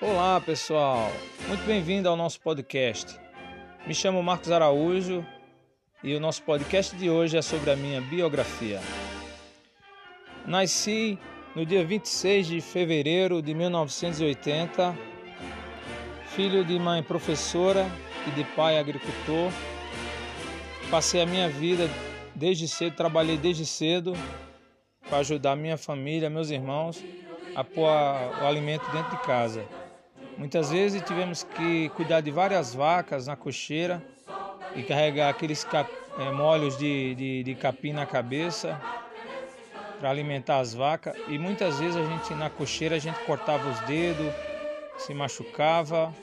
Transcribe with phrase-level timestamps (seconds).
[0.00, 1.10] Olá pessoal,
[1.48, 3.18] muito bem-vindo ao nosso podcast.
[3.84, 5.26] Me chamo Marcos Araújo
[6.04, 8.80] e o nosso podcast de hoje é sobre a minha biografia.
[10.46, 11.18] Nasci
[11.52, 14.96] no dia 26 de fevereiro de 1980,
[16.26, 17.84] filho de mãe professora
[18.28, 19.50] e de pai agricultor.
[20.92, 21.90] Passei a minha vida
[22.36, 24.12] desde cedo, trabalhei desde cedo
[25.08, 27.02] para ajudar minha família, meus irmãos
[27.58, 29.66] a pôr o alimento dentro de casa.
[30.38, 34.00] Muitas vezes tivemos que cuidar de várias vacas na cocheira
[34.76, 35.66] e carregar aqueles
[36.16, 38.80] é, molhos de, de, de capim na cabeça
[39.98, 41.16] para alimentar as vacas.
[41.26, 44.32] E muitas vezes a gente na cocheira a gente cortava os dedos,
[44.96, 46.14] se machucava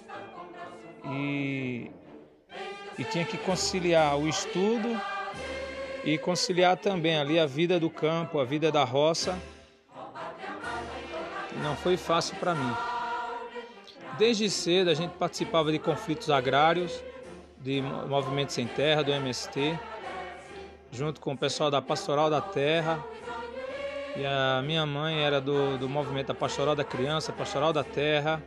[1.12, 1.92] e,
[2.98, 4.98] e tinha que conciliar o estudo
[6.06, 9.38] e conciliar também ali a vida do campo, a vida da roça.
[11.62, 12.95] Não foi fácil para mim.
[14.18, 17.04] Desde cedo a gente participava de conflitos agrários,
[17.60, 19.78] de Movimento Sem Terra, do MST,
[20.90, 23.04] junto com o pessoal da Pastoral da Terra.
[24.16, 28.42] E a minha mãe era do, do movimento da Pastoral da Criança, Pastoral da Terra.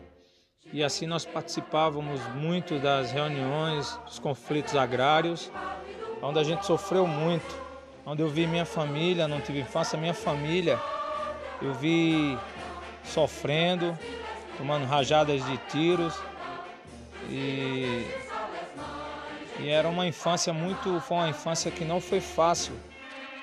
[0.72, 5.52] E assim nós participávamos muito das reuniões, dos conflitos agrários,
[6.22, 7.54] onde a gente sofreu muito,
[8.06, 10.80] onde eu vi minha família, não tive infância, minha família,
[11.60, 12.38] eu vi
[13.04, 13.98] sofrendo,
[14.58, 16.14] tomando rajadas de tiros
[17.30, 18.04] e,
[19.60, 22.74] e era uma infância muito, foi uma infância que não foi fácil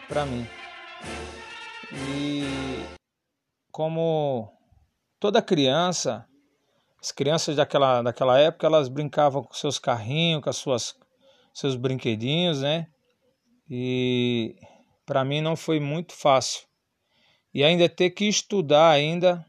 [0.10, 0.46] para mim.
[2.10, 2.44] E
[3.72, 4.52] como
[5.20, 6.26] toda criança,
[7.02, 10.96] as crianças daquela, daquela época, elas brincavam com seus carrinhos, com as suas,
[11.54, 12.88] seus brinquedinhos, né?
[13.70, 14.56] E
[15.06, 16.66] para mim não foi muito fácil.
[17.54, 19.46] E ainda ter que estudar ainda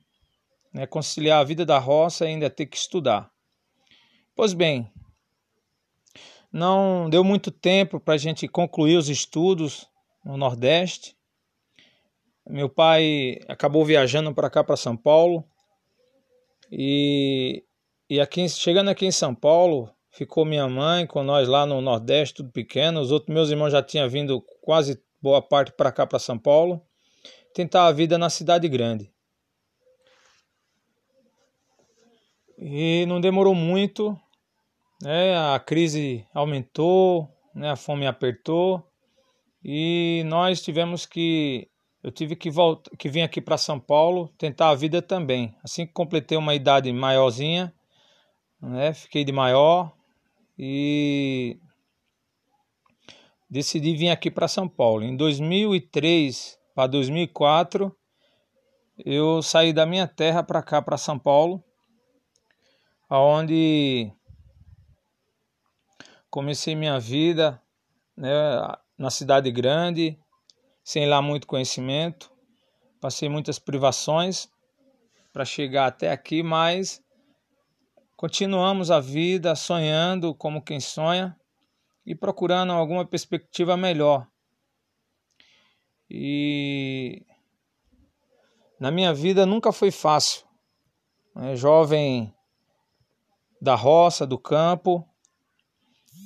[0.76, 3.30] né, conciliar a vida da roça e ainda ter que estudar.
[4.34, 4.92] Pois bem,
[6.52, 9.88] não deu muito tempo para a gente concluir os estudos
[10.22, 11.16] no Nordeste.
[12.46, 15.42] Meu pai acabou viajando para cá, para São Paulo,
[16.70, 17.64] e,
[18.10, 22.34] e aqui, chegando aqui em São Paulo, ficou minha mãe com nós lá no Nordeste,
[22.34, 23.00] tudo pequeno.
[23.00, 26.82] Os outros meus irmãos já tinham vindo quase boa parte para cá, para São Paulo,
[27.54, 29.10] tentar a vida na cidade grande.
[32.58, 34.18] E não demorou muito,
[35.02, 35.36] né?
[35.36, 37.70] a crise aumentou, né?
[37.70, 38.82] a fome apertou
[39.62, 41.68] e nós tivemos que
[42.02, 45.54] eu tive que voltar, que vir aqui para São Paulo tentar a vida também.
[45.64, 47.74] Assim que completei uma idade maiorzinha,
[48.62, 48.94] né?
[48.94, 49.92] Fiquei de maior
[50.56, 51.58] e
[53.50, 55.02] decidi vir aqui para São Paulo.
[55.02, 57.94] Em 2003 para 2004
[59.04, 61.62] eu saí da minha terra para cá para São Paulo
[63.08, 64.12] aonde
[66.30, 67.60] comecei minha vida
[68.16, 68.30] né,
[68.98, 70.18] na cidade grande,
[70.82, 72.32] sem lá muito conhecimento,
[73.00, 74.48] passei muitas privações
[75.32, 77.02] para chegar até aqui, mas
[78.16, 81.36] continuamos a vida sonhando como quem sonha
[82.04, 84.26] e procurando alguma perspectiva melhor.
[86.08, 87.26] E
[88.78, 90.46] na minha vida nunca foi fácil.
[91.34, 91.56] Né?
[91.56, 92.35] Jovem
[93.66, 95.04] da roça, do campo.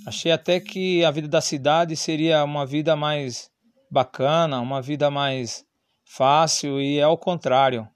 [0.07, 3.51] Achei até que a vida da cidade seria uma vida mais
[3.91, 5.65] bacana, uma vida mais
[6.05, 7.89] fácil e é ao contrário.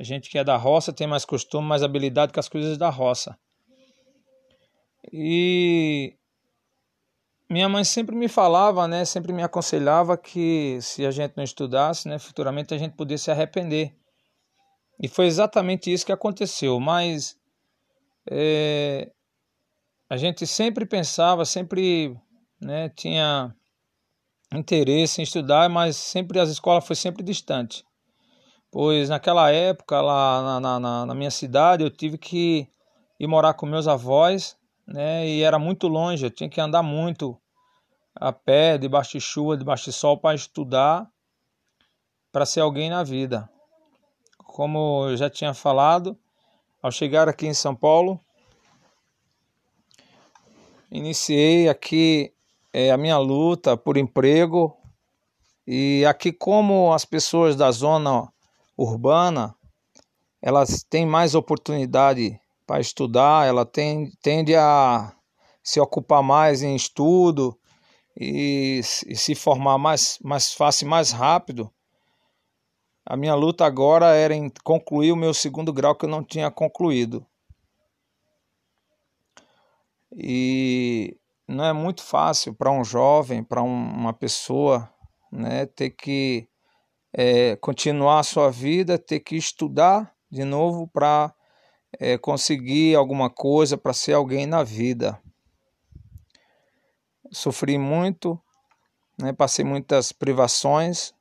[0.00, 2.88] A gente que é da roça tem mais costume, mais habilidade com as coisas da
[2.88, 3.38] roça.
[5.12, 6.16] E
[7.50, 12.08] minha mãe sempre me falava, né, sempre me aconselhava que se a gente não estudasse,
[12.08, 13.94] né, futuramente a gente podia se arrepender.
[14.98, 17.36] E foi exatamente isso que aconteceu, mas
[18.30, 19.10] é,
[20.08, 22.16] a gente sempre pensava, sempre
[22.60, 23.54] né, tinha
[24.52, 27.84] interesse em estudar, mas sempre as escolas foi sempre distante.
[28.70, 32.68] Pois naquela época, lá na, na, na minha cidade, eu tive que
[33.18, 34.56] ir morar com meus avós,
[34.86, 37.40] né, e era muito longe, eu tinha que andar muito
[38.14, 41.08] a pé, debaixo de chuva, debaixo de sol, para estudar,
[42.30, 43.48] para ser alguém na vida.
[44.38, 46.18] Como eu já tinha falado,
[46.84, 48.20] ao chegar aqui em São Paulo,
[50.90, 52.30] iniciei aqui
[52.74, 54.76] é, a minha luta por emprego
[55.66, 58.30] e aqui como as pessoas da zona
[58.76, 59.54] urbana
[60.42, 65.10] elas têm mais oportunidade para estudar, ela tem, tende a
[65.62, 67.58] se ocupar mais em estudo
[68.14, 71.72] e, e se formar mais, mais fácil, mais rápido.
[73.06, 76.50] A minha luta agora era em concluir o meu segundo grau que eu não tinha
[76.50, 77.26] concluído.
[80.10, 84.90] E não é muito fácil para um jovem, para um, uma pessoa,
[85.30, 86.48] né, ter que
[87.12, 91.34] é, continuar a sua vida, ter que estudar de novo para
[92.00, 95.20] é, conseguir alguma coisa, para ser alguém na vida.
[97.30, 98.40] Sofri muito,
[99.20, 101.12] né, passei muitas privações,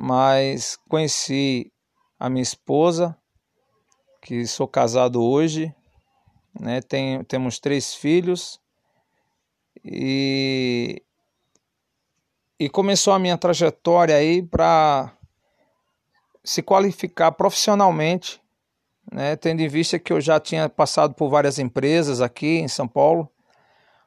[0.00, 1.72] mas conheci
[2.20, 3.16] a minha esposa,
[4.22, 5.74] que sou casado hoje,
[6.58, 6.80] né?
[6.80, 8.60] Tem, temos três filhos
[9.84, 11.02] e,
[12.60, 15.12] e começou a minha trajetória aí para
[16.44, 18.40] se qualificar profissionalmente,
[19.10, 19.34] né?
[19.34, 23.28] Tendo em vista que eu já tinha passado por várias empresas aqui em São Paulo,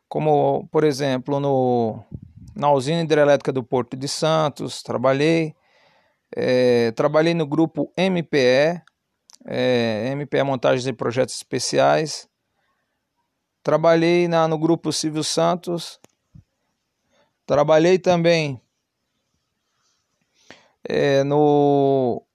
[0.08, 2.02] como por exemplo no
[2.56, 5.54] na usina hidrelétrica do Porto de Santos, trabalhei,
[6.36, 8.82] é, trabalhei no grupo MPE,
[9.46, 12.30] é, MPE Montagens e Projetos Especiais,
[13.64, 16.00] Trabalhei na, no grupo Silvio Santos.
[17.46, 18.60] Trabalhei também
[20.84, 22.26] é, no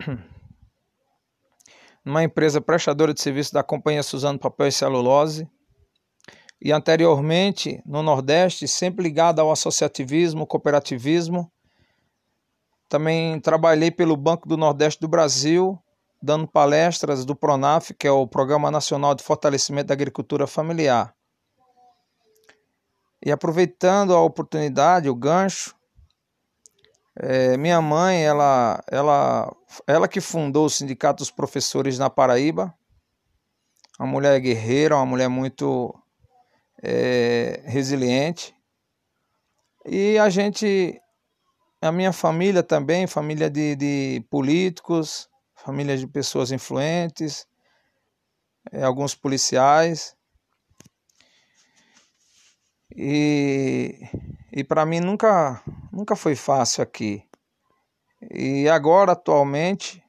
[2.02, 5.46] numa empresa prestadora de serviço da Companhia Suzano Papel e Celulose.
[6.58, 11.52] E anteriormente, no Nordeste, sempre ligado ao associativismo, cooperativismo.
[12.88, 15.78] Também trabalhei pelo Banco do Nordeste do Brasil
[16.22, 21.14] dando palestras do PRONAF, que é o Programa Nacional de Fortalecimento da Agricultura Familiar.
[23.24, 25.74] E aproveitando a oportunidade, o gancho,
[27.18, 29.54] é, minha mãe, ela, ela,
[29.86, 32.74] ela que fundou o Sindicato dos Professores na Paraíba,
[33.98, 35.94] uma mulher guerreira, uma mulher muito
[36.82, 38.54] é, resiliente.
[39.84, 41.00] E a gente,
[41.80, 47.46] a minha família também, família de, de políticos, famílias de pessoas influentes,
[48.72, 50.16] é, alguns policiais.
[52.94, 54.00] E,
[54.52, 55.62] e para mim nunca,
[55.92, 57.22] nunca foi fácil aqui.
[58.30, 60.02] E agora, atualmente,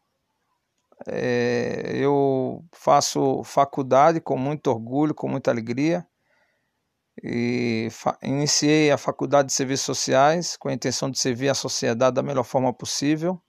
[1.06, 6.08] é, eu faço faculdade com muito orgulho, com muita alegria.
[7.24, 7.90] E
[8.22, 12.44] iniciei a faculdade de serviços sociais com a intenção de servir a sociedade da melhor
[12.44, 13.42] forma possível.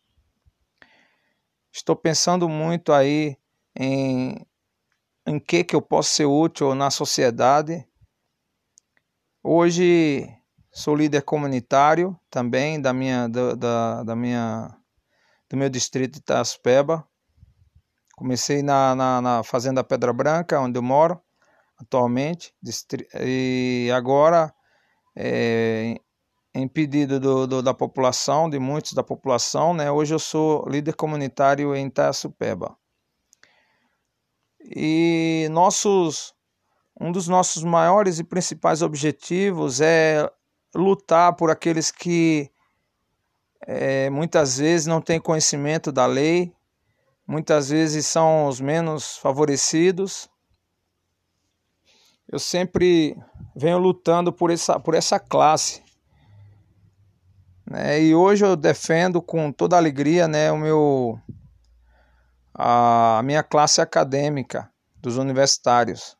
[1.70, 3.36] Estou pensando muito aí
[3.76, 4.46] em
[5.26, 7.86] em que que eu posso ser útil na sociedade.
[9.42, 10.26] Hoje
[10.72, 14.74] sou líder comunitário também da minha da, da, da minha
[15.50, 17.06] do meu distrito de Itaspeba.
[18.16, 21.20] Comecei na, na, na, Fazenda Pedra Branca, onde eu moro
[21.80, 22.52] atualmente,
[23.14, 24.52] e agora
[25.16, 25.96] é,
[26.54, 29.90] em pedido do, do, da população, de muitos da população, né?
[29.90, 32.76] Hoje eu sou líder comunitário em Itaçupeba.
[34.60, 36.34] E nossos,
[37.00, 40.30] um dos nossos maiores e principais objetivos é
[40.74, 42.50] lutar por aqueles que
[43.66, 46.52] é, muitas vezes não têm conhecimento da lei,
[47.26, 50.28] muitas vezes são os menos favorecidos.
[52.30, 53.16] Eu sempre
[53.56, 55.82] venho lutando por essa, por essa classe
[57.68, 58.00] né?
[58.02, 61.20] E hoje eu defendo com toda alegria né, o meu,
[62.54, 66.16] a minha classe acadêmica dos universitários.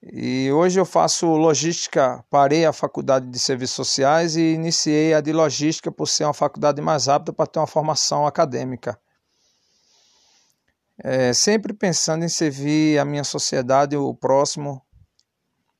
[0.00, 5.32] E hoje eu faço logística, parei a faculdade de serviços sociais e iniciei a de
[5.32, 8.96] logística por ser uma faculdade mais rápida para ter uma formação acadêmica.
[11.02, 14.82] É, sempre pensando em servir a minha sociedade, o próximo,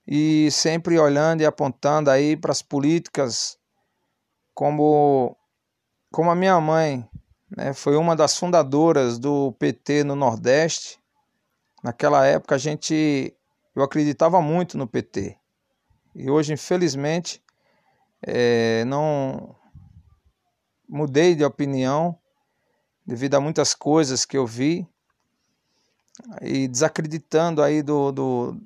[0.07, 3.59] e sempre olhando e apontando aí para as políticas
[4.55, 5.37] como
[6.13, 7.07] como a minha mãe
[7.55, 10.99] né, foi uma das fundadoras do PT no Nordeste.
[11.83, 13.37] Naquela época a gente
[13.75, 15.37] eu acreditava muito no PT
[16.15, 17.43] e hoje infelizmente
[18.23, 19.57] é, não
[20.89, 22.17] mudei de opinião
[23.05, 24.89] devido a muitas coisas que eu vi
[26.41, 28.61] e desacreditando aí do, do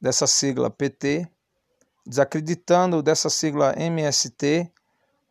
[0.00, 1.28] dessa sigla PT,
[2.04, 4.70] desacreditando dessa sigla MST.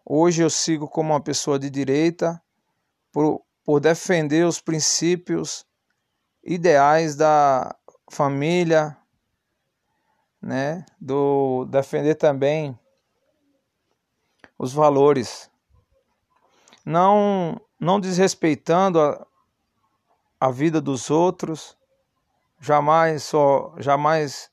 [0.05, 2.41] Hoje eu sigo como uma pessoa de direita
[3.11, 5.65] por, por defender os princípios
[6.43, 7.75] ideais da
[8.09, 8.97] família,
[10.41, 10.85] né?
[10.99, 12.77] Do defender também
[14.57, 15.49] os valores,
[16.85, 19.25] não não desrespeitando a,
[20.41, 21.77] a vida dos outros,
[22.59, 24.49] jamais só jamais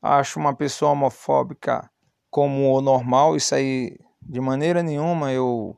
[0.00, 1.90] acho uma pessoa homofóbica
[2.30, 5.76] como o normal, isso aí de maneira nenhuma eu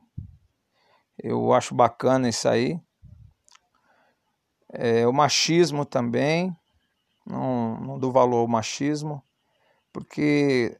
[1.21, 2.79] Eu acho bacana isso aí.
[4.71, 6.55] É, o machismo também,
[7.25, 9.21] não, não dou valor ao machismo,
[9.91, 10.79] porque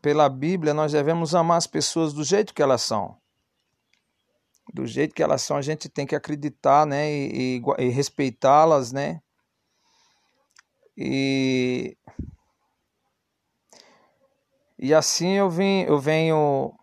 [0.00, 3.21] pela Bíblia nós devemos amar as pessoas do jeito que elas são.
[4.72, 8.90] Do jeito que elas são, a gente tem que acreditar, né, e, e, e respeitá-las,
[8.92, 9.20] né?
[10.96, 11.96] E
[14.78, 16.74] e assim eu vim, eu venho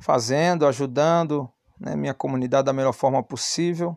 [0.00, 3.96] fazendo, ajudando né, minha comunidade da melhor forma possível.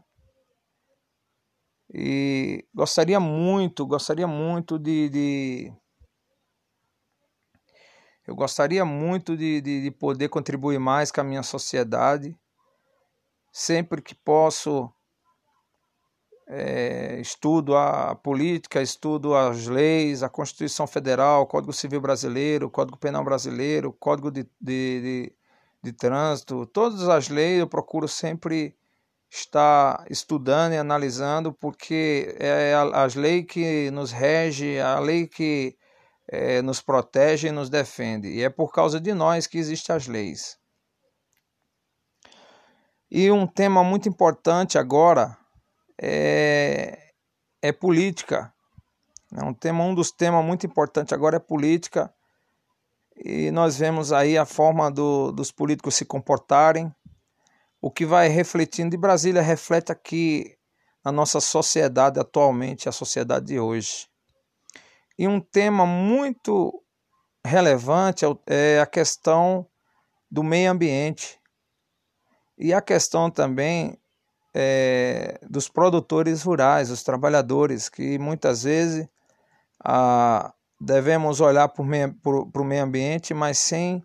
[1.93, 5.73] E gostaria muito, gostaria muito de, de
[8.25, 12.38] eu gostaria muito de, de, de, poder contribuir mais com a minha sociedade.
[13.51, 14.91] Sempre que posso,
[16.48, 22.70] é, estudo a política, estudo as leis, a Constituição Federal, o Código Civil Brasileiro, o
[22.70, 25.36] Código Penal Brasileiro, o Código de, de, de,
[25.81, 28.75] de Trânsito, todas as leis eu procuro sempre
[29.29, 35.77] estar estudando e analisando, porque é as leis que nos rege, a lei que
[36.27, 38.27] é, nos protege e nos defende.
[38.27, 40.61] E é por causa de nós que existem as leis.
[43.12, 45.38] E um tema muito importante agora
[46.01, 47.12] é,
[47.62, 48.53] é política.
[49.36, 52.13] É um, tema, um dos temas muito importantes agora é política.
[53.18, 56.89] E nós vemos aí a forma do, dos políticos se comportarem,
[57.82, 60.56] o que vai refletindo de Brasília reflete aqui
[61.03, 64.08] na nossa sociedade atualmente, a sociedade de hoje.
[65.20, 66.82] E um tema muito
[67.46, 69.68] relevante é, é a questão
[70.30, 71.40] do meio ambiente
[72.62, 73.98] e a questão também
[74.53, 79.08] é, dos produtores rurais, os trabalhadores, que muitas vezes
[79.84, 84.03] ah, devemos olhar para o meio ambiente, mas sem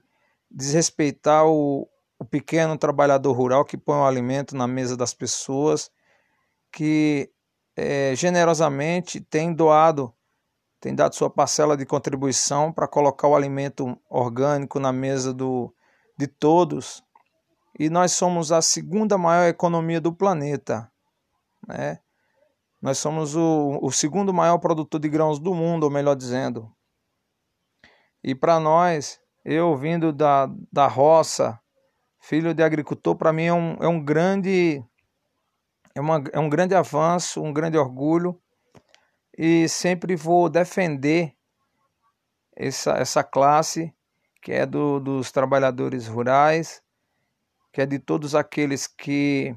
[0.51, 1.87] desrespeitar o,
[2.19, 5.91] o pequeno trabalhador rural que põe o alimento na mesa das pessoas,
[6.73, 7.31] que
[7.77, 10.15] é, generosamente tem doado,
[10.81, 15.75] tem dado sua parcela de contribuição para colocar o alimento orgânico na mesa do,
[16.17, 17.03] de todos.
[17.79, 20.91] E nós somos a segunda maior economia do planeta.
[21.67, 21.99] Né?
[22.81, 26.73] Nós somos o, o segundo maior produtor de grãos do mundo, ou melhor dizendo.
[28.23, 31.61] E para nós, eu vindo da, da roça,
[32.19, 34.85] filho de agricultor, para mim é um, é um grande
[35.95, 38.41] é, uma, é um grande avanço, um grande orgulho
[39.37, 41.35] e sempre vou defender
[42.55, 43.95] essa, essa classe
[44.43, 46.83] que é do, dos trabalhadores rurais,
[47.77, 49.55] que é de todos aqueles que,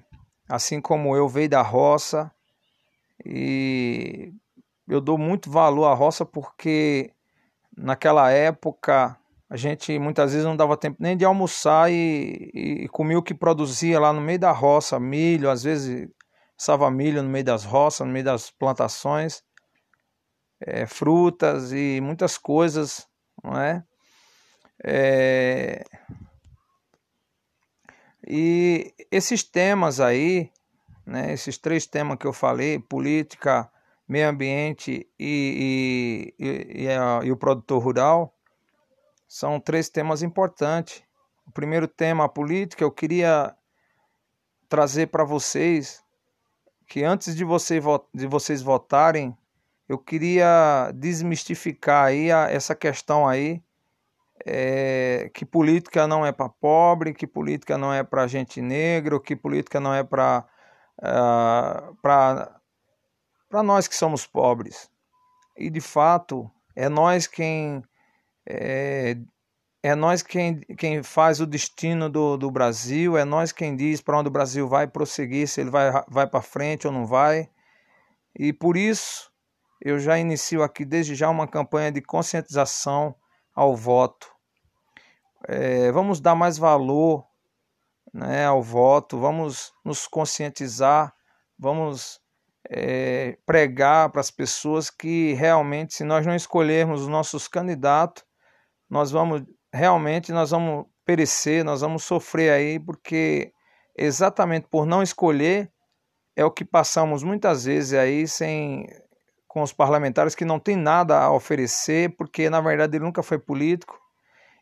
[0.49, 2.29] assim como eu, veio da roça
[3.25, 4.33] e
[4.89, 7.13] eu dou muito valor à roça porque
[7.77, 9.17] naquela época
[9.49, 13.33] a gente muitas vezes não dava tempo nem de almoçar e, e, comia o que
[13.33, 16.09] produzia lá no meio da roça, milho, às vezes
[16.57, 19.41] salva milho no meio das roças, no meio das plantações,
[20.59, 23.07] é, frutas e muitas coisas,
[23.41, 23.81] não é?
[24.83, 25.85] é?
[28.29, 30.51] E esses temas aí,
[31.03, 33.67] né, esses três temas que eu falei, política,
[34.07, 38.35] meio ambiente e, e, e, a, e o produtor rural,
[39.27, 41.01] são três temas importantes.
[41.47, 43.55] O primeiro tema, a política, eu queria
[44.67, 46.03] trazer para vocês
[46.87, 47.79] que antes de, você,
[48.13, 49.35] de vocês votarem,
[49.87, 53.63] eu queria desmistificar aí a, essa questão aí,
[54.45, 59.35] é, que política não é para pobre, que política não é para gente negra, que
[59.35, 60.45] política não é para
[60.99, 64.89] uh, para nós que somos pobres.
[65.57, 67.83] E de fato, é nós quem
[68.47, 69.17] é,
[69.83, 74.19] é nós quem, quem faz o destino do, do Brasil, é nós quem diz para
[74.19, 77.49] onde o Brasil vai prosseguir, se ele vai, vai para frente ou não vai.
[78.37, 79.31] E por isso
[79.81, 83.15] eu já inicio aqui desde já uma campanha de conscientização
[83.53, 84.31] ao voto.
[85.47, 87.25] É, vamos dar mais valor
[88.13, 91.13] né, ao voto, vamos nos conscientizar,
[91.57, 92.19] vamos
[92.69, 98.23] é, pregar para as pessoas que realmente, se nós não escolhermos os nossos candidatos,
[98.89, 103.53] nós vamos realmente nós vamos perecer, nós vamos sofrer aí, porque
[103.97, 105.71] exatamente por não escolher
[106.35, 108.87] é o que passamos muitas vezes aí sem
[109.49, 113.37] com os parlamentares que não tem nada a oferecer, porque na verdade ele nunca foi
[113.37, 113.99] político.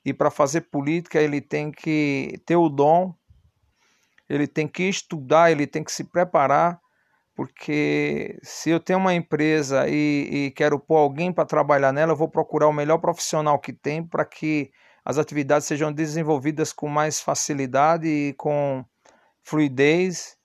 [0.04, 3.14] E para fazer política ele tem que ter o dom,
[4.28, 6.80] ele tem que estudar, ele tem que se preparar
[7.38, 12.16] porque se eu tenho uma empresa e, e quero pôr alguém para trabalhar nela, eu
[12.16, 14.72] vou procurar o melhor profissional que tem para que
[15.06, 18.84] as atividades sejam desenvolvidas com mais facilidade e com
[19.44, 20.37] fluidez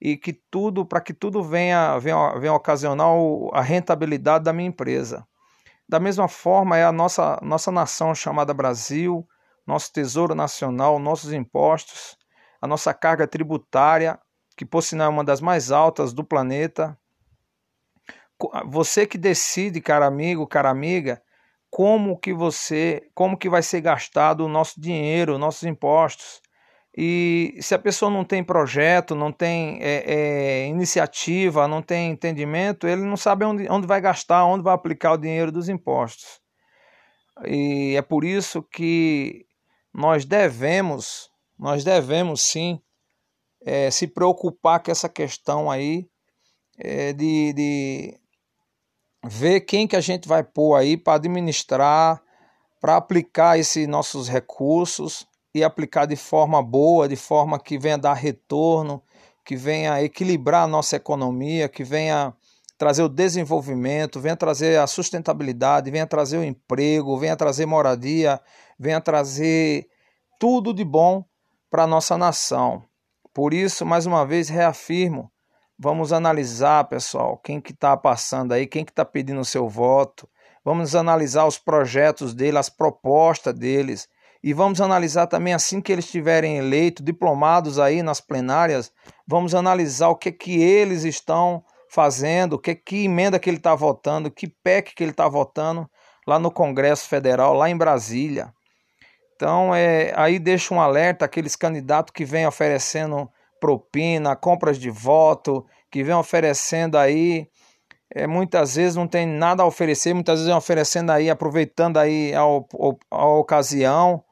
[0.00, 3.08] e que tudo para que tudo venha, venha, venha ocasionar
[3.52, 5.26] a rentabilidade da minha empresa.
[5.88, 9.26] Da mesma forma é a nossa nossa nação chamada Brasil,
[9.66, 12.16] nosso tesouro nacional, nossos impostos,
[12.60, 14.18] a nossa carga tributária,
[14.56, 16.98] que por sinal é uma das mais altas do planeta.
[18.66, 21.22] Você que decide, cara amigo, cara amiga,
[21.70, 26.40] como que você, como que vai ser gastado o nosso dinheiro, nossos impostos.
[26.96, 32.86] E se a pessoa não tem projeto, não tem é, é, iniciativa, não tem entendimento,
[32.86, 36.40] ele não sabe onde, onde vai gastar, onde vai aplicar o dinheiro dos impostos.
[37.44, 39.44] E é por isso que
[39.92, 42.80] nós devemos, nós devemos sim
[43.66, 46.08] é, se preocupar com essa questão aí
[46.78, 48.20] é, de, de
[49.24, 52.22] ver quem que a gente vai pôr aí para administrar,
[52.80, 58.14] para aplicar esses nossos recursos e aplicar de forma boa, de forma que venha dar
[58.14, 59.02] retorno,
[59.44, 62.34] que venha equilibrar a nossa economia, que venha
[62.76, 68.40] trazer o desenvolvimento, venha trazer a sustentabilidade, venha trazer o emprego, venha trazer moradia,
[68.78, 69.86] venha trazer
[70.38, 71.24] tudo de bom
[71.70, 72.82] para a nossa nação.
[73.32, 75.30] Por isso, mais uma vez, reafirmo
[75.76, 80.28] Vamos analisar, pessoal, quem que está passando aí, quem que está pedindo o seu voto.
[80.64, 84.08] Vamos analisar os projetos dele, as propostas deles.
[84.46, 88.92] E vamos analisar também, assim que eles estiverem eleitos, diplomados aí nas plenárias,
[89.26, 94.30] vamos analisar o que que eles estão fazendo, que, que emenda que ele está votando,
[94.30, 95.88] que PEC que ele está votando
[96.26, 98.52] lá no Congresso Federal, lá em Brasília.
[99.34, 103.26] Então, é, aí deixa um alerta aqueles candidatos que vêm oferecendo
[103.58, 107.48] propina, compras de voto, que vem oferecendo aí,
[108.14, 112.34] é, muitas vezes não tem nada a oferecer, muitas vezes vem oferecendo aí, aproveitando aí
[112.34, 112.42] a,
[113.10, 114.22] a ocasião,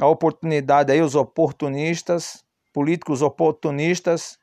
[0.00, 2.42] a oportunidade aí, os oportunistas,
[2.72, 4.38] políticos oportunistas,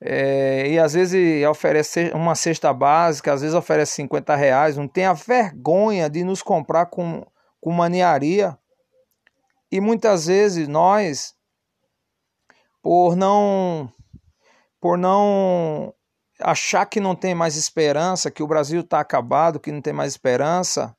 [0.00, 5.06] é, e às vezes oferece uma cesta básica, às vezes oferece 50 reais, não tem
[5.06, 7.26] a vergonha de nos comprar com,
[7.60, 8.56] com maniaria.
[9.72, 11.34] E muitas vezes nós
[12.82, 13.90] por não
[14.80, 15.92] por não
[16.40, 20.12] achar que não tem mais esperança, que o Brasil está acabado, que não tem mais
[20.12, 20.94] esperança,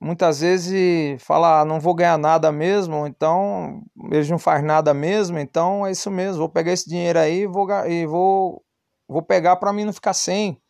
[0.00, 5.38] muitas vezes fala, ah, não vou ganhar nada mesmo, então eles não faz nada mesmo,
[5.38, 8.64] então é isso mesmo, vou pegar esse dinheiro aí vou, e vou,
[9.08, 10.60] vou pegar para mim não ficar sem.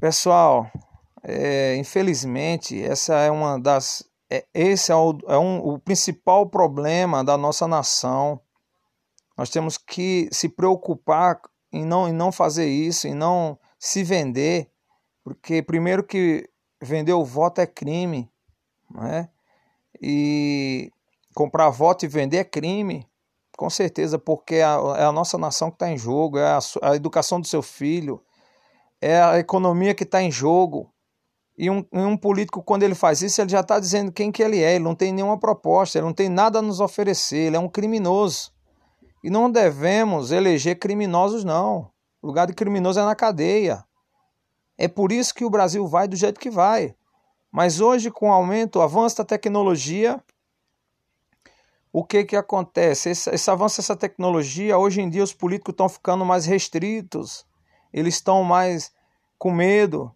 [0.00, 0.70] Pessoal,
[1.22, 7.22] é, infelizmente, essa é uma das é, esse é, o, é um, o principal problema
[7.22, 8.40] da nossa nação.
[9.36, 11.40] Nós temos que se preocupar
[11.72, 14.70] em não, em não fazer isso, em não se vender,
[15.22, 16.48] porque primeiro que
[16.84, 18.30] vender o voto é crime,
[18.90, 19.28] né?
[20.00, 20.90] E
[21.34, 23.06] comprar voto e vender é crime,
[23.56, 26.96] com certeza, porque é a, é nossa nação que está em jogo, é a, a
[26.96, 28.22] educação do seu filho,
[29.00, 30.90] é a economia que está em jogo.
[31.56, 34.60] E um, um, político, quando ele faz isso, ele já está dizendo quem que ele
[34.60, 37.60] é, ele não tem nenhuma proposta, ele não tem nada a nos oferecer, ele é
[37.60, 38.52] um criminoso.
[39.22, 41.90] E não devemos eleger criminosos, não.
[42.20, 43.84] O lugar de criminoso é na cadeia.
[44.76, 46.94] É por isso que o Brasil vai do jeito que vai.
[47.50, 50.20] Mas hoje, com o aumento, o avanço da tecnologia,
[51.92, 53.10] o que, que acontece?
[53.10, 57.46] Esse, esse avanço dessa tecnologia, hoje em dia os políticos estão ficando mais restritos,
[57.92, 58.92] eles estão mais
[59.38, 60.12] com medo,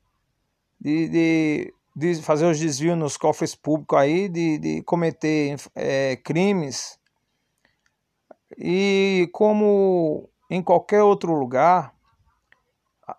[0.81, 6.99] de, de, de fazer os desvios nos cofres públicos aí, de, de cometer é, crimes.
[8.57, 11.95] E como em qualquer outro lugar,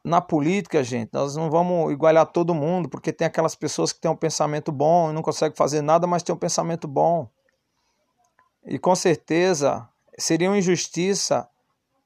[0.03, 4.11] na política, gente, nós não vamos igualar todo mundo, porque tem aquelas pessoas que têm
[4.11, 7.29] um pensamento bom e não conseguem fazer nada, mas têm um pensamento bom.
[8.65, 11.49] E com certeza seria uma injustiça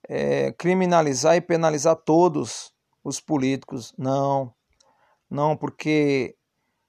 [0.07, 3.93] é, criminalizar e penalizar todos os políticos.
[3.97, 4.53] Não.
[5.29, 6.35] Não, porque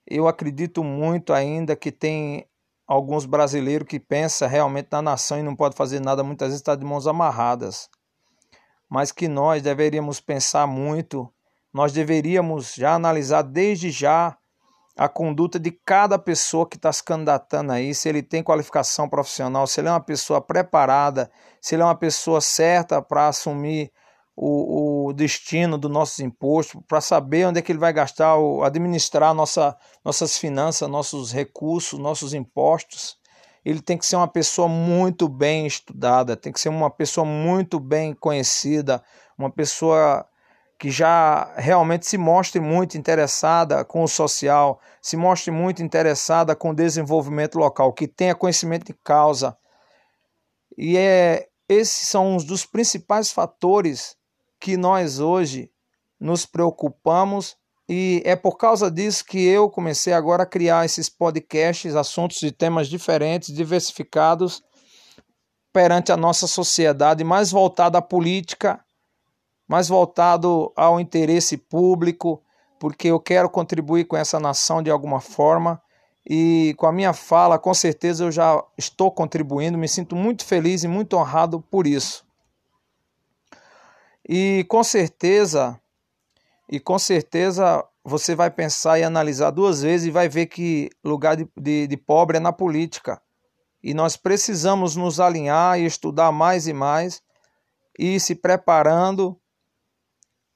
[0.06, 2.46] eu acredito muito ainda que tem
[2.86, 6.74] alguns brasileiros que pensam realmente na nação e não pode fazer nada, muitas vezes está
[6.74, 7.88] de mãos amarradas.
[8.94, 11.28] Mas que nós deveríamos pensar muito,
[11.72, 14.38] nós deveríamos já analisar desde já
[14.96, 19.66] a conduta de cada pessoa que está se candidatando aí, se ele tem qualificação profissional,
[19.66, 21.28] se ele é uma pessoa preparada,
[21.60, 23.90] se ele é uma pessoa certa para assumir
[24.36, 29.34] o, o destino dos nossos impostos, para saber onde é que ele vai gastar, administrar
[29.34, 33.18] nossa, nossas finanças, nossos recursos, nossos impostos.
[33.64, 37.80] Ele tem que ser uma pessoa muito bem estudada, tem que ser uma pessoa muito
[37.80, 39.02] bem conhecida,
[39.38, 40.26] uma pessoa
[40.78, 46.70] que já realmente se mostre muito interessada com o social, se mostre muito interessada com
[46.70, 49.56] o desenvolvimento local, que tenha conhecimento de causa,
[50.76, 54.16] E é, esses são um dos principais fatores
[54.60, 55.70] que nós hoje
[56.18, 57.56] nos preocupamos
[57.88, 62.50] e é por causa disso que eu comecei agora a criar esses podcasts, assuntos e
[62.50, 64.62] temas diferentes, diversificados
[65.72, 68.80] perante a nossa sociedade, mais voltado à política,
[69.68, 72.42] mais voltado ao interesse público,
[72.78, 75.82] porque eu quero contribuir com essa nação de alguma forma
[76.26, 80.84] e com a minha fala, com certeza eu já estou contribuindo, me sinto muito feliz
[80.84, 82.24] e muito honrado por isso.
[84.26, 85.78] E com certeza,
[86.74, 91.36] e com certeza você vai pensar e analisar duas vezes e vai ver que lugar
[91.36, 93.22] de, de, de pobre é na política.
[93.80, 97.22] E nós precisamos nos alinhar e estudar mais e mais
[97.96, 99.40] e se preparando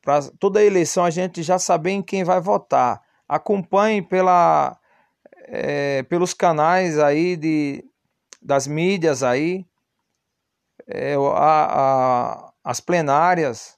[0.03, 3.01] para toda eleição a gente já saber em quem vai votar.
[3.29, 4.77] Acompanhe pela,
[5.47, 7.85] é, pelos canais aí de,
[8.43, 9.65] das mídias aí,
[10.89, 13.78] é, a, a, as plenárias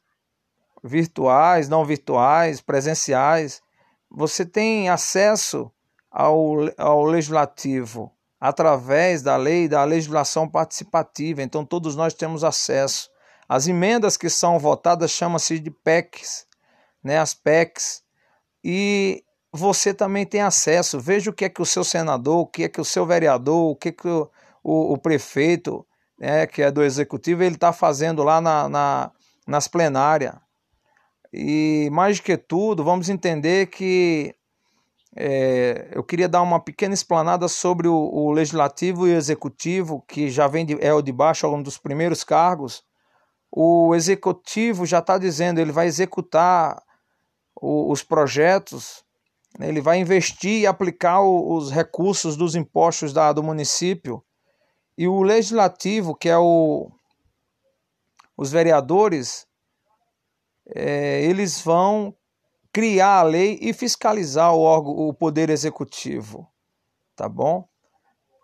[0.82, 3.62] virtuais, não virtuais, presenciais.
[4.10, 5.70] Você tem acesso
[6.10, 13.10] ao, ao legislativo através da lei da legislação participativa, então todos nós temos acesso.
[13.46, 16.46] As emendas que são votadas chamam-se de PECs,
[17.04, 18.02] né, as PECs,
[18.64, 21.00] e você também tem acesso.
[21.00, 23.70] Veja o que é que o seu senador, o que é que o seu vereador,
[23.70, 24.30] o que é que o,
[24.62, 25.84] o, o prefeito,
[26.18, 29.10] né, que é do executivo, ele está fazendo lá na, na,
[29.46, 30.34] nas plenárias.
[31.32, 34.34] E mais do que tudo, vamos entender que
[35.16, 40.30] é, eu queria dar uma pequena explanada sobre o, o, legislativo e o executivo, que
[40.30, 42.84] já vem de, é o de baixo, é um dos primeiros cargos,
[43.50, 46.80] o executivo já está dizendo, ele vai executar
[47.60, 49.04] o, os projetos,
[49.58, 54.24] né, ele vai investir e aplicar o, os recursos dos impostos da, do município.
[54.96, 56.90] E o legislativo, que é o,
[58.36, 59.46] os vereadores,
[60.74, 62.14] é, eles vão
[62.72, 66.48] criar a lei e fiscalizar o órgão, o poder executivo,
[67.16, 67.68] tá bom?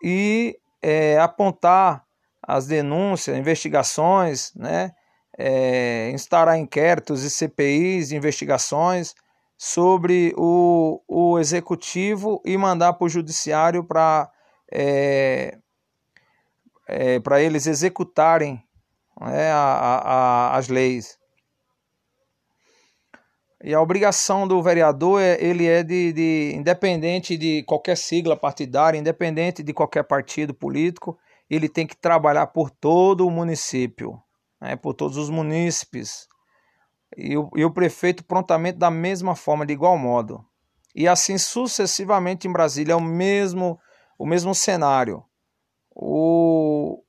[0.03, 2.05] E é, apontar
[2.41, 4.91] as denúncias, investigações, né?
[5.39, 9.13] É, instaurar inquéritos e CPIs, investigações
[9.55, 14.31] sobre o, o executivo e mandar para o judiciário para
[14.71, 15.57] é,
[16.87, 18.63] é, para eles executarem
[19.19, 21.17] né, a, a, as leis.
[23.63, 28.99] E a obrigação do vereador é, ele é de, de independente de qualquer sigla partidária,
[28.99, 31.17] independente de qualquer partido político,
[31.49, 34.21] ele tem que trabalhar por todo o município,
[34.61, 36.27] né, por todos os munícipes.
[37.15, 40.45] E o, e o prefeito prontamente da mesma forma, de igual modo.
[40.93, 43.79] E assim sucessivamente em Brasília é o mesmo,
[44.19, 45.23] o mesmo cenário.
[45.95, 47.01] O,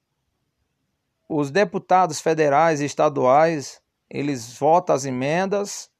[1.28, 5.90] os deputados federais e estaduais, eles votam as emendas,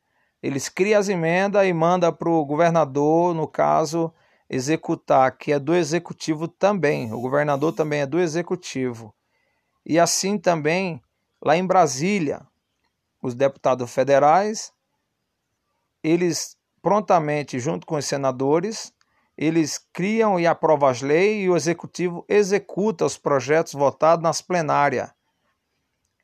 [0.42, 4.12] eles criam as emendas e mandam para o governador, no caso,
[4.48, 7.12] executar, que é do executivo também.
[7.12, 9.14] O governador também é do executivo.
[9.85, 11.03] E assim também
[11.42, 12.46] lá em Brasília,
[13.22, 14.72] os deputados federais,
[16.03, 18.92] eles prontamente, junto com os senadores,
[19.37, 25.11] eles criam e aprovam as leis e o executivo executa os projetos votados nas plenárias.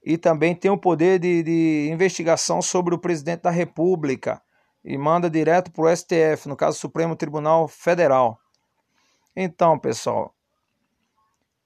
[0.04, 4.42] E também tem o poder de, de investigação sobre o presidente da República
[4.84, 8.38] e manda direto para o STF, no caso Supremo Tribunal Federal.
[9.34, 10.34] Então, pessoal,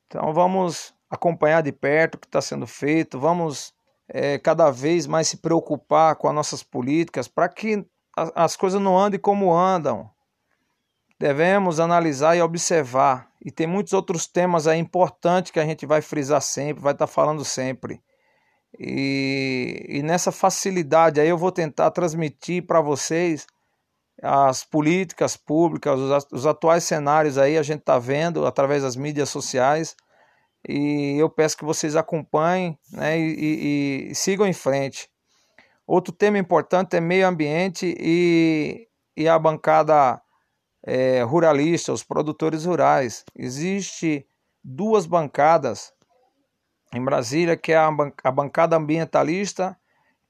[0.07, 3.75] então vamos acompanhar de perto o que está sendo feito, vamos
[4.09, 7.85] é, cada vez mais se preocupar com as nossas políticas para que
[8.35, 10.11] as coisas não andem como andam.
[11.19, 13.29] Devemos analisar e observar.
[13.45, 17.07] E tem muitos outros temas aí importantes que a gente vai frisar sempre, vai estar
[17.07, 18.01] tá falando sempre.
[18.79, 23.47] E, e nessa facilidade aí eu vou tentar transmitir para vocês
[24.23, 29.31] as políticas públicas, os, os atuais cenários aí a gente está vendo através das mídias
[29.31, 29.97] sociais
[30.69, 35.09] e eu peço que vocês acompanhem né, e, e, e sigam em frente.
[35.87, 38.87] Outro tema importante é meio ambiente e,
[39.17, 40.21] e a bancada
[40.85, 43.25] é, ruralista, os produtores rurais.
[43.37, 44.27] Existe
[44.63, 45.93] duas bancadas
[46.93, 49.77] em Brasília, que é a, bancada ambientalista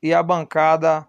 [0.03, 1.07] e a bancada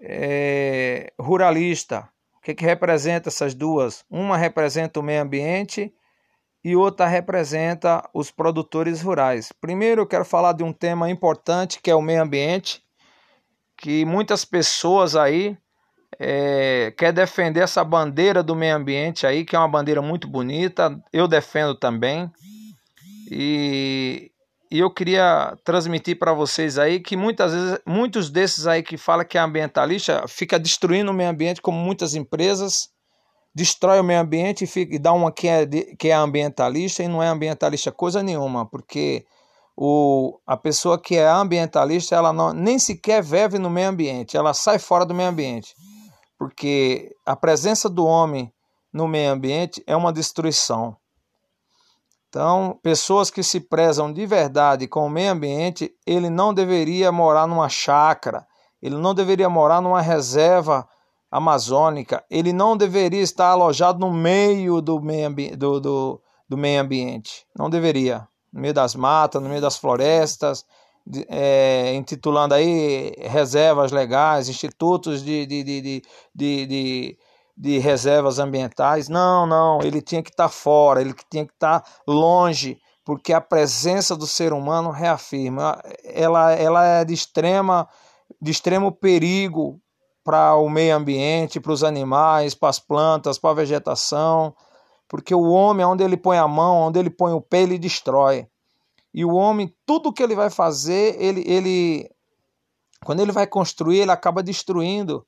[0.00, 2.08] é, ruralista.
[2.38, 4.04] O que, que representa essas duas?
[4.10, 5.92] Uma representa o meio ambiente
[6.64, 9.52] e outra representa os produtores rurais.
[9.60, 12.82] Primeiro eu quero falar de um tema importante que é o meio ambiente,
[13.76, 15.56] que muitas pessoas aí
[16.18, 21.00] é, quer defender essa bandeira do meio ambiente aí, que é uma bandeira muito bonita,
[21.12, 22.30] eu defendo também.
[23.30, 24.30] E,
[24.70, 29.24] e eu queria transmitir para vocês aí que muitas vezes, muitos desses aí que fala
[29.24, 32.88] que é ambientalista fica destruindo o meio ambiente, como muitas empresas
[33.54, 35.66] destrói o meio ambiente e, fica, e dá uma que é,
[35.98, 39.24] que é ambientalista e não é ambientalista coisa nenhuma, porque
[39.76, 44.52] o, a pessoa que é ambientalista, ela não, nem sequer vive no meio ambiente, ela
[44.52, 45.74] sai fora do meio ambiente,
[46.38, 48.52] porque a presença do homem
[48.92, 50.96] no meio ambiente é uma destruição.
[52.28, 57.46] Então, pessoas que se prezam de verdade com o meio ambiente, ele não deveria morar
[57.46, 58.46] numa chácara,
[58.82, 60.86] ele não deveria morar numa reserva
[61.30, 67.46] amazônica, ele não deveria estar alojado no meio do meio, do, do, do meio ambiente.
[67.56, 68.26] Não deveria.
[68.52, 70.64] No meio das matas, no meio das florestas,
[71.28, 76.02] é, intitulando aí reservas legais, institutos de, de, de, de,
[76.34, 77.18] de, de
[77.78, 79.08] reservas ambientais.
[79.08, 84.14] Não, não, ele tinha que estar fora, ele tinha que estar longe, porque a presença
[84.16, 87.88] do ser humano reafirma, ela, ela é de extrema
[88.40, 89.80] de extremo perigo
[90.24, 94.54] para o meio ambiente, para os animais, para as plantas, para a vegetação,
[95.08, 98.46] porque o homem, onde ele põe a mão, onde ele põe o pé, ele destrói.
[99.14, 102.10] E o homem, tudo que ele vai fazer, ele, ele
[103.04, 105.24] quando ele vai construir, ele acaba destruindo.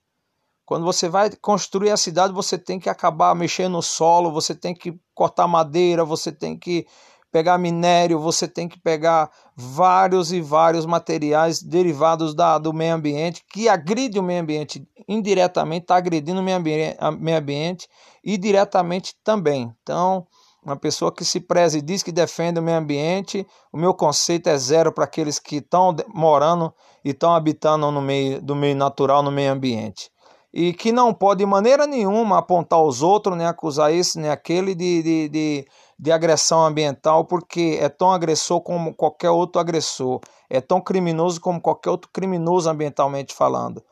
[0.69, 4.75] Quando você vai construir a cidade, você tem que acabar mexendo no solo, você tem
[4.75, 6.87] que cortar madeira, você tem que
[7.33, 13.43] pegar minério, você tem que pegar vários e vários materiais derivados da, do meio ambiente
[13.51, 17.89] que agride o meio ambiente indiretamente, está agredindo o meio ambiente, meio ambiente
[18.23, 19.75] e diretamente também.
[19.83, 20.27] Então,
[20.63, 24.51] uma pessoa que se preze e diz que defende o meio ambiente, o meu conceito
[24.51, 29.23] é zero para aqueles que estão morando e estão habitando no meio do meio natural,
[29.23, 30.11] no meio ambiente
[30.53, 34.75] e que não pode de maneira nenhuma apontar os outros, nem acusar esse nem aquele
[34.75, 40.61] de, de, de, de, agressão ambiental, porque é tão agressor como qualquer outro agressor, é
[40.61, 43.83] tão criminoso como qualquer outro criminoso ambientalmente falando.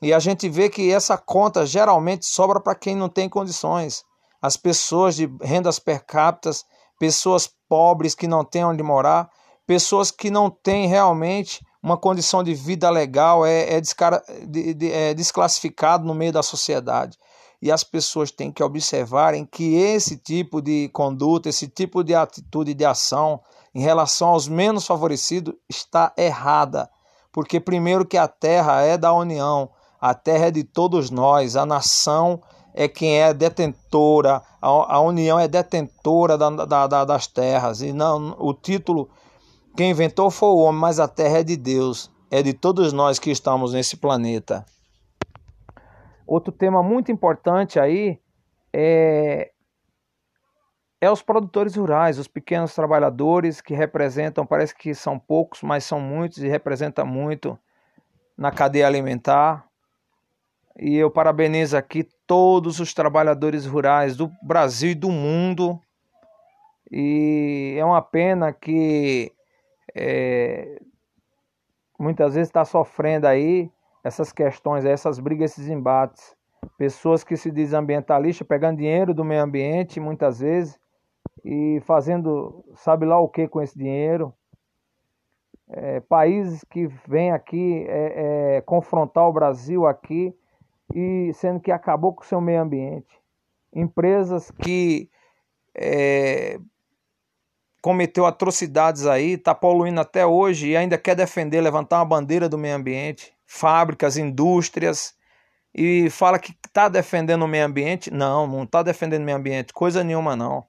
[0.00, 4.02] E a gente vê que essa conta geralmente sobra para quem não tem condições.
[4.40, 6.50] As pessoas de rendas per capita,
[6.98, 9.30] pessoas pobres que não têm onde morar,
[9.64, 14.92] pessoas que não têm realmente uma condição de vida legal é, é, descara, de, de,
[14.92, 17.18] é desclassificado no meio da sociedade.
[17.60, 22.74] E as pessoas têm que observarem que esse tipo de conduta, esse tipo de atitude
[22.74, 23.40] de ação
[23.74, 26.88] em relação aos menos favorecidos está errada.
[27.32, 31.64] Porque, primeiro, que a terra é da União, a terra é de todos nós, a
[31.64, 32.40] nação
[32.74, 37.80] é quem é detentora, a, a União é detentora da, da, das terras.
[37.80, 39.08] E não o título
[39.76, 43.18] quem inventou foi o homem, mas a terra é de Deus, é de todos nós
[43.18, 44.64] que estamos nesse planeta.
[46.26, 48.18] Outro tema muito importante aí
[48.72, 49.50] é,
[51.00, 56.00] é os produtores rurais, os pequenos trabalhadores que representam, parece que são poucos, mas são
[56.00, 57.58] muitos e representam muito
[58.36, 59.66] na cadeia alimentar.
[60.78, 65.78] E eu parabenizo aqui todos os trabalhadores rurais do Brasil e do mundo.
[66.90, 69.32] E é uma pena que
[69.94, 70.80] é,
[71.98, 73.70] muitas vezes está sofrendo aí
[74.02, 76.34] essas questões, essas brigas, esses embates.
[76.78, 80.78] Pessoas que se dizem ambientalistas pegando dinheiro do meio ambiente, muitas vezes,
[81.44, 84.32] e fazendo sabe lá o que com esse dinheiro.
[85.68, 90.36] É, países que vêm aqui é, é, confrontar o Brasil aqui
[90.94, 93.20] e sendo que acabou com o seu meio ambiente.
[93.74, 95.08] Empresas que
[95.74, 96.58] é,
[97.82, 102.56] cometeu atrocidades aí, está poluindo até hoje e ainda quer defender, levantar uma bandeira do
[102.56, 105.14] meio ambiente, fábricas, indústrias,
[105.74, 108.08] e fala que está defendendo o meio ambiente.
[108.10, 110.64] Não, não está defendendo o meio ambiente, coisa nenhuma não.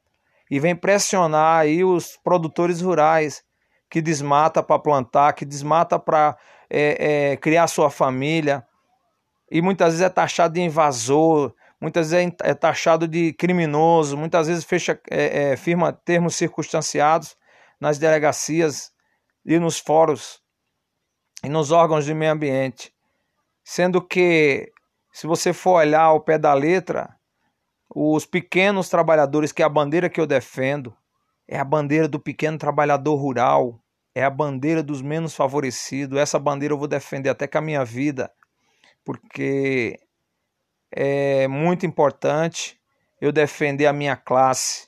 [0.49, 3.43] E vem pressionar aí os produtores rurais
[3.89, 6.35] que desmata para plantar, que desmata para
[6.67, 8.65] é, é, criar sua família,
[9.51, 14.47] e muitas vezes é taxado de invasor, muitas vezes é, é taxado de criminoso, muitas
[14.47, 17.35] vezes fecha, é, é, firma termos circunstanciados
[17.77, 18.93] nas delegacias
[19.45, 20.39] e nos fóruns
[21.43, 22.93] e nos órgãos de meio ambiente.
[23.65, 24.71] Sendo que,
[25.11, 27.17] se você for olhar ao pé da letra,
[27.93, 30.95] os pequenos trabalhadores, que é a bandeira que eu defendo,
[31.45, 33.77] é a bandeira do pequeno trabalhador rural,
[34.15, 36.17] é a bandeira dos menos favorecidos.
[36.17, 38.31] Essa bandeira eu vou defender até com a minha vida,
[39.03, 39.99] porque
[40.95, 42.79] é muito importante
[43.19, 44.87] eu defender a minha classe.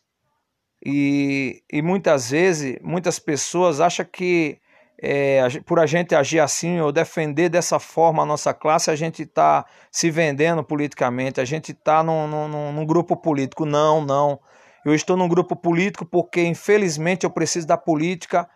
[0.85, 4.59] E, e muitas vezes, muitas pessoas acham que
[5.01, 9.23] é, por a gente agir assim ou defender dessa forma a nossa classe, a gente
[9.23, 13.65] está se vendendo politicamente, a gente está num, num, num grupo político.
[13.65, 14.39] Não, não.
[14.85, 18.47] Eu estou num grupo político porque, infelizmente, eu preciso da política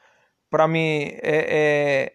[0.49, 2.11] para mim, é,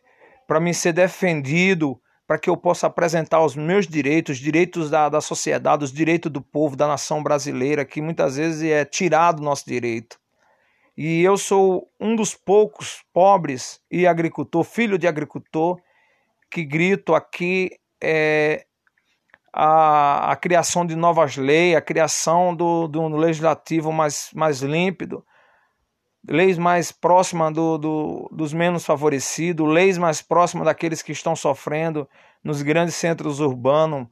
[0.49, 5.09] é, mim ser defendido, para que eu possa apresentar os meus direitos, os direitos da,
[5.09, 9.67] da sociedade, os direitos do povo, da nação brasileira, que muitas vezes é tirado nosso
[9.67, 10.19] direito.
[10.97, 15.79] E eu sou um dos poucos pobres e agricultor, filho de agricultor,
[16.51, 17.71] que grito aqui
[18.03, 18.65] é,
[19.53, 25.25] a, a criação de novas leis, a criação do, do legislativo mais, mais límpido,
[26.29, 32.09] leis mais próximas do, do, dos menos favorecidos, leis mais próximas daqueles que estão sofrendo
[32.43, 34.07] nos grandes centros urbanos.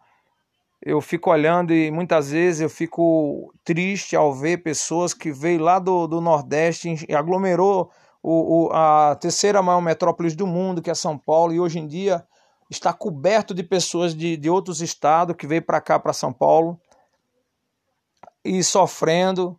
[0.84, 5.78] Eu fico olhando e muitas vezes eu fico triste ao ver pessoas que veio lá
[5.78, 7.90] do, do Nordeste e aglomerou
[8.22, 11.86] o, o, a terceira maior metrópole do mundo, que é São Paulo, e hoje em
[11.86, 12.24] dia
[12.70, 16.80] está coberto de pessoas de, de outros estados que veio para cá, para São Paulo,
[18.44, 19.58] e sofrendo,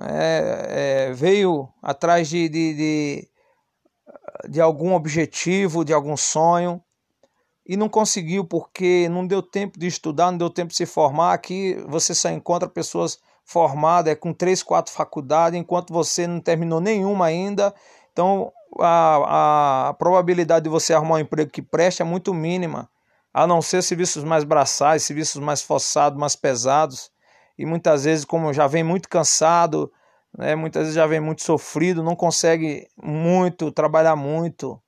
[0.00, 3.28] é, é, veio atrás de, de, de,
[4.48, 6.82] de algum objetivo, de algum sonho,
[7.66, 11.32] e não conseguiu porque não deu tempo de estudar, não deu tempo de se formar.
[11.32, 16.80] Aqui você só encontra pessoas formadas é, com três, quatro faculdades, enquanto você não terminou
[16.80, 17.72] nenhuma ainda.
[18.12, 22.90] Então a, a probabilidade de você arrumar um emprego que preste é muito mínima,
[23.32, 27.11] a não ser serviços mais braçais, serviços mais forçados, mais pesados
[27.62, 29.92] e muitas vezes, como já vem muito cansado,
[30.36, 34.82] né, muitas vezes já vem muito sofrido, não consegue muito, trabalhar muito.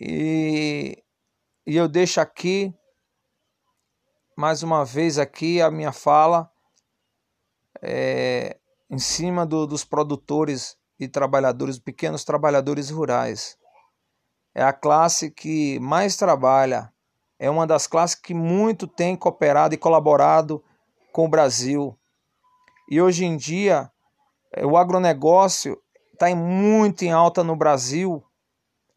[0.00, 1.04] E,
[1.66, 2.72] e eu deixo aqui,
[4.34, 6.50] mais uma vez aqui, a minha fala
[7.82, 8.56] é,
[8.88, 13.58] em cima do, dos produtores e trabalhadores, pequenos trabalhadores rurais.
[14.54, 16.90] É a classe que mais trabalha,
[17.38, 20.64] é uma das classes que muito tem cooperado e colaborado
[21.14, 21.96] com o Brasil.
[22.90, 23.88] E hoje em dia,
[24.52, 25.80] é, o agronegócio
[26.12, 28.20] está muito em alta no Brasil,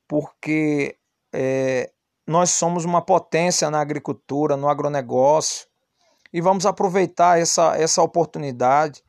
[0.08, 0.98] porque
[1.32, 1.92] é,
[2.26, 5.68] nós somos uma potência na agricultura, no agronegócio,
[6.34, 9.04] e vamos aproveitar essa, essa oportunidade.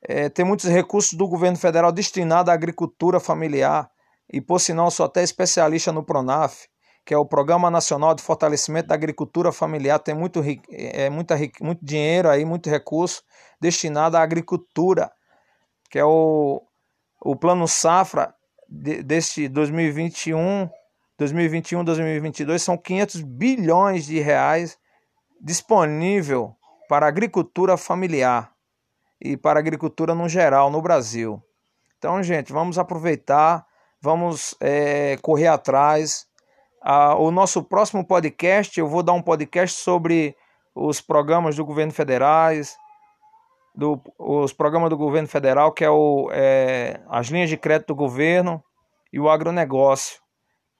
[0.00, 3.90] É, tem muitos recursos do governo federal destinados à agricultura familiar,
[4.32, 6.68] e por sinal sou até especialista no PRONAF
[7.08, 11.82] que é o Programa Nacional de Fortalecimento da Agricultura Familiar, tem muito, é, muita, muito
[11.82, 13.22] dinheiro aí, muito recurso
[13.58, 15.10] destinado à agricultura,
[15.88, 16.62] que é o,
[17.22, 18.34] o Plano Safra
[18.68, 20.68] de, deste 2021,
[21.16, 24.76] 2021, 2022, são 500 bilhões de reais
[25.40, 26.54] disponível
[26.90, 28.52] para a agricultura familiar
[29.18, 31.42] e para a agricultura no geral no Brasil.
[31.96, 33.64] Então, gente, vamos aproveitar,
[33.98, 36.27] vamos é, correr atrás,
[36.80, 40.36] ah, o nosso próximo podcast, eu vou dar um podcast sobre
[40.74, 42.76] os programas do governo federais,
[43.74, 47.94] do, os programas do governo federal, que é, o, é as linhas de crédito do
[47.94, 48.62] governo
[49.12, 50.20] e o agronegócio,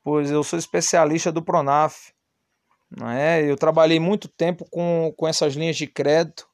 [0.02, 2.12] pois eu sou especialista do Pronaf.
[2.90, 3.42] Não é?
[3.42, 6.48] Eu trabalhei muito tempo com, com essas linhas de crédito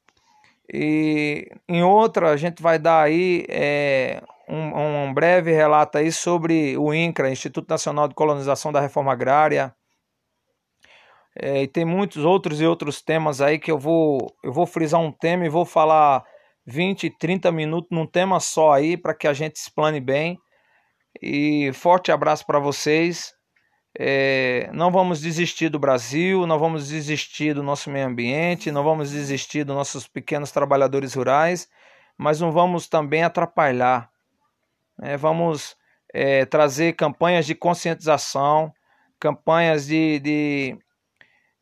[0.73, 6.77] e em outra a gente vai dar aí é, um, um breve relato aí sobre
[6.77, 9.75] o INCRA, Instituto Nacional de Colonização da Reforma Agrária.
[11.37, 15.01] É, e tem muitos outros e outros temas aí que eu vou, eu vou frisar
[15.01, 16.25] um tema e vou falar
[16.67, 20.39] 20, 30 minutos num tema só aí para que a gente explane bem.
[21.21, 23.33] E forte abraço para vocês.
[23.97, 29.13] É, não vamos desistir do Brasil, não vamos desistir do nosso meio ambiente, não vamos
[29.13, 31.69] desistir dos nossos pequenos trabalhadores rurais,
[32.19, 34.11] mas não vamos também atrapalhar
[35.03, 35.77] é, vamos
[36.13, 38.73] é, trazer campanhas de conscientização,
[39.19, 40.79] campanhas de, de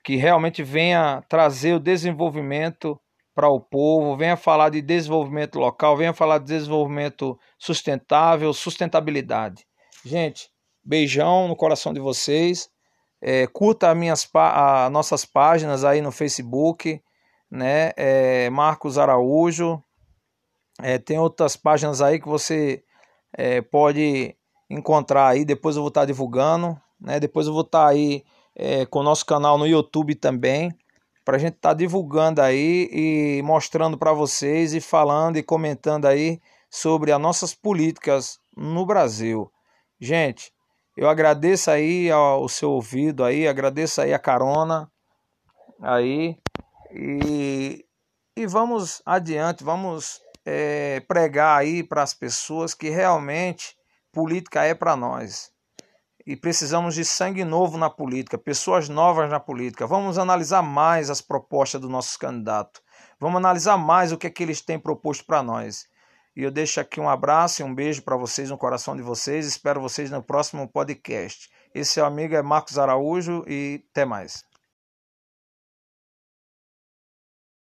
[0.05, 3.01] que realmente venha trazer o desenvolvimento
[3.35, 9.66] para o povo, venha falar de desenvolvimento local, venha falar de desenvolvimento sustentável, sustentabilidade.
[10.05, 10.51] Gente,
[10.85, 12.68] beijão no coração de vocês.
[13.23, 17.01] É, curta minhas, a, nossas páginas aí no Facebook,
[17.51, 17.92] né?
[17.97, 19.83] É, Marcos Araújo.
[20.81, 22.83] É, tem outras páginas aí que você
[23.33, 24.37] é, pode
[24.69, 25.45] encontrar aí.
[25.45, 27.19] Depois eu vou estar divulgando, né?
[27.21, 28.25] Depois eu vou estar aí
[28.55, 30.73] é, com o nosso canal no YouTube também,
[31.25, 36.41] para a gente estar divulgando aí e mostrando para vocês e falando e comentando aí
[36.71, 39.51] sobre as nossas políticas no Brasil.
[40.01, 40.53] Gente,
[40.97, 44.91] eu agradeço aí ao seu ouvido aí, agradeço aí a carona
[45.81, 46.37] aí
[46.91, 47.85] e,
[48.37, 53.77] e vamos adiante, vamos é, pregar aí para as pessoas que realmente
[54.13, 55.51] política é para nós.
[56.25, 59.87] E precisamos de sangue novo na política, pessoas novas na política.
[59.87, 62.81] Vamos analisar mais as propostas dos nossos candidatos.
[63.19, 65.87] Vamos analisar mais o que é que eles têm proposto para nós.
[66.35, 69.47] E eu deixo aqui um abraço e um beijo para vocês no coração de vocês.
[69.47, 71.51] Espero vocês no próximo podcast.
[71.75, 74.52] Esse seu amigo é Marcos Araújo e até mais.